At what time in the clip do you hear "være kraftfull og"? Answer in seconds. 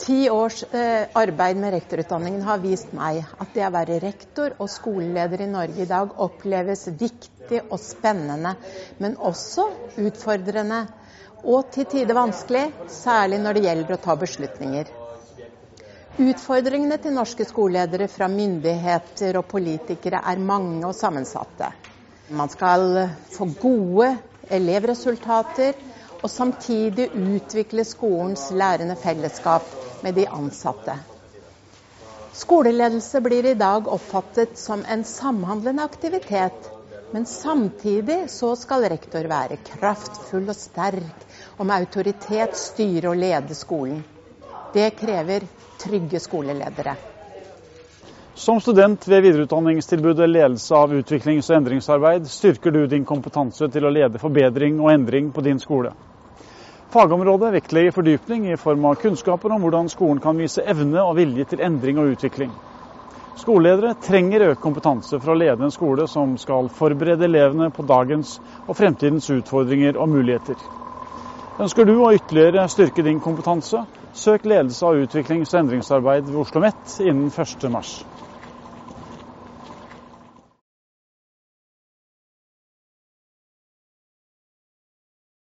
39.28-40.56